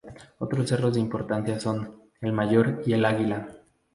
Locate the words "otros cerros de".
0.39-0.99